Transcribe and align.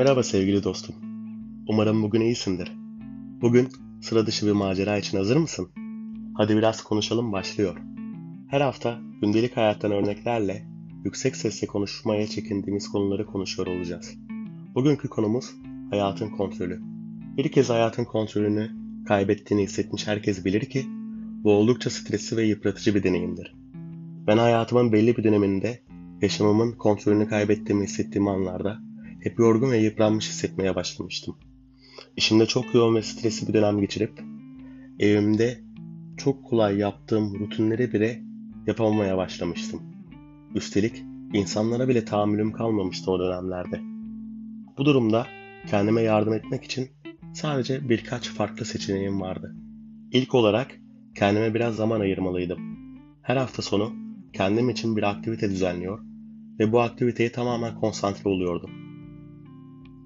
Merhaba 0.00 0.22
sevgili 0.22 0.64
dostum. 0.64 0.94
Umarım 1.68 2.02
bugün 2.02 2.20
iyisindir. 2.20 2.72
Bugün 3.40 3.68
sıra 4.02 4.26
dışı 4.26 4.46
bir 4.46 4.52
macera 4.52 4.98
için 4.98 5.18
hazır 5.18 5.36
mısın? 5.36 5.68
Hadi 6.34 6.56
biraz 6.56 6.82
konuşalım 6.82 7.32
başlıyor. 7.32 7.76
Her 8.48 8.60
hafta 8.60 8.98
gündelik 9.20 9.56
hayattan 9.56 9.92
örneklerle 9.92 10.66
yüksek 11.04 11.36
sesle 11.36 11.66
konuşmaya 11.66 12.26
çekindiğimiz 12.26 12.88
konuları 12.88 13.26
konuşuyor 13.26 13.68
olacağız. 13.68 14.14
Bugünkü 14.74 15.08
konumuz 15.08 15.54
hayatın 15.90 16.30
kontrolü. 16.30 16.80
Bir 17.36 17.52
kez 17.52 17.70
hayatın 17.70 18.04
kontrolünü 18.04 18.70
kaybettiğini 19.06 19.62
hissetmiş 19.64 20.06
herkes 20.06 20.44
bilir 20.44 20.64
ki 20.64 20.86
bu 21.44 21.52
oldukça 21.52 21.90
stresli 21.90 22.36
ve 22.36 22.42
yıpratıcı 22.42 22.94
bir 22.94 23.02
deneyimdir. 23.02 23.54
Ben 24.26 24.38
hayatımın 24.38 24.92
belli 24.92 25.16
bir 25.16 25.24
döneminde 25.24 25.82
yaşamımın 26.22 26.72
kontrolünü 26.72 27.28
kaybettiğimi 27.28 27.84
hissettiğim 27.84 28.28
anlarda 28.28 28.89
hep 29.22 29.38
yorgun 29.38 29.70
ve 29.70 29.78
yıpranmış 29.78 30.28
hissetmeye 30.28 30.74
başlamıştım. 30.74 31.36
İşimde 32.16 32.46
çok 32.46 32.74
yoğun 32.74 32.94
ve 32.94 33.02
stresli 33.02 33.48
bir 33.48 33.54
dönem 33.54 33.80
geçirip 33.80 34.20
evimde 34.98 35.60
çok 36.16 36.44
kolay 36.44 36.76
yaptığım 36.76 37.40
rutinleri 37.40 37.92
bile 37.92 38.22
yapamamaya 38.66 39.16
başlamıştım. 39.16 39.82
Üstelik 40.54 41.02
insanlara 41.32 41.88
bile 41.88 42.04
tahammülüm 42.04 42.52
kalmamıştı 42.52 43.10
o 43.10 43.18
dönemlerde. 43.20 43.80
Bu 44.78 44.84
durumda 44.84 45.26
kendime 45.66 46.02
yardım 46.02 46.34
etmek 46.34 46.64
için 46.64 46.88
sadece 47.34 47.88
birkaç 47.88 48.28
farklı 48.28 48.64
seçeneğim 48.64 49.20
vardı. 49.20 49.54
İlk 50.12 50.34
olarak 50.34 50.80
kendime 51.14 51.54
biraz 51.54 51.76
zaman 51.76 52.00
ayırmalıydım. 52.00 52.58
Her 53.22 53.36
hafta 53.36 53.62
sonu 53.62 53.92
kendim 54.32 54.70
için 54.70 54.96
bir 54.96 55.02
aktivite 55.02 55.50
düzenliyor 55.50 55.98
ve 56.58 56.72
bu 56.72 56.80
aktiviteye 56.80 57.32
tamamen 57.32 57.74
konsantre 57.74 58.30
oluyordum. 58.30 58.89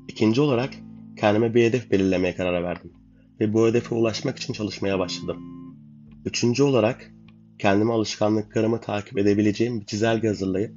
İkinci 0.08 0.40
olarak 0.40 0.74
kendime 1.16 1.54
bir 1.54 1.64
hedef 1.64 1.90
belirlemeye 1.90 2.34
karar 2.34 2.64
verdim 2.64 2.92
ve 3.40 3.52
bu 3.52 3.66
hedefe 3.66 3.94
ulaşmak 3.94 4.38
için 4.38 4.52
çalışmaya 4.52 4.98
başladım. 4.98 5.36
Üçüncü 6.24 6.62
olarak 6.62 7.12
kendime 7.58 7.92
alışkanlıklarımı 7.92 8.80
takip 8.80 9.18
edebileceğim 9.18 9.80
bir 9.80 9.86
çizelge 9.86 10.28
hazırlayıp 10.28 10.72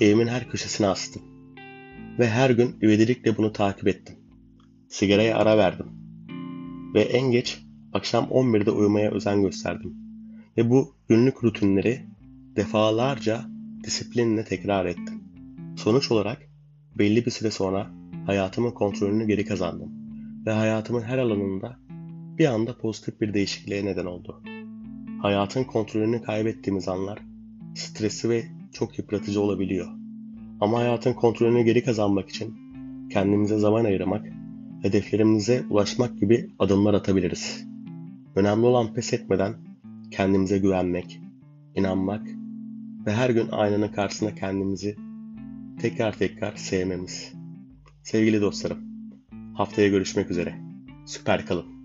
evimin 0.00 0.26
her 0.26 0.50
köşesine 0.50 0.86
astım. 0.86 1.22
Ve 2.18 2.28
her 2.28 2.50
gün 2.50 2.76
ivedilikle 2.82 3.36
bunu 3.36 3.52
takip 3.52 3.88
ettim. 3.88 4.14
Sigaraya 4.88 5.36
ara 5.36 5.58
verdim. 5.58 5.86
Ve 6.94 7.00
en 7.00 7.30
geç 7.30 7.58
akşam 7.92 8.24
11'de 8.24 8.70
uyumaya 8.70 9.10
özen 9.10 9.42
gösterdim. 9.42 9.94
Ve 10.56 10.70
bu 10.70 10.94
günlük 11.08 11.44
rutinleri 11.44 12.06
defalarca 12.56 13.44
disiplinle 13.84 14.44
tekrar 14.44 14.86
ettim. 14.86 15.22
Sonuç 15.76 16.10
olarak 16.10 16.42
belli 16.98 17.26
bir 17.26 17.30
süre 17.30 17.50
sonra 17.50 17.97
hayatımın 18.28 18.70
kontrolünü 18.70 19.26
geri 19.26 19.44
kazandım 19.44 19.92
ve 20.46 20.52
hayatımın 20.52 21.02
her 21.02 21.18
alanında 21.18 21.76
bir 22.38 22.46
anda 22.46 22.78
pozitif 22.78 23.20
bir 23.20 23.34
değişikliğe 23.34 23.84
neden 23.84 24.06
oldu. 24.06 24.42
Hayatın 25.22 25.64
kontrolünü 25.64 26.22
kaybettiğimiz 26.22 26.88
anlar 26.88 27.18
stresli 27.74 28.28
ve 28.28 28.44
çok 28.72 28.98
yıpratıcı 28.98 29.40
olabiliyor. 29.40 29.88
Ama 30.60 30.78
hayatın 30.78 31.12
kontrolünü 31.12 31.62
geri 31.62 31.84
kazanmak 31.84 32.28
için 32.28 32.54
kendimize 33.10 33.58
zaman 33.58 33.84
ayırmak, 33.84 34.26
hedeflerimize 34.82 35.64
ulaşmak 35.70 36.18
gibi 36.18 36.50
adımlar 36.58 36.94
atabiliriz. 36.94 37.66
Önemli 38.36 38.66
olan 38.66 38.94
pes 38.94 39.12
etmeden 39.12 39.54
kendimize 40.10 40.58
güvenmek, 40.58 41.20
inanmak 41.74 42.26
ve 43.06 43.12
her 43.12 43.30
gün 43.30 43.48
aynanın 43.50 43.88
karşısında 43.88 44.34
kendimizi 44.34 44.96
tekrar 45.80 46.18
tekrar 46.18 46.56
sevmemiz. 46.56 47.37
Sevgili 48.08 48.40
dostlarım, 48.40 48.78
haftaya 49.54 49.88
görüşmek 49.88 50.30
üzere. 50.30 50.54
Süper 51.06 51.46
kalın. 51.46 51.77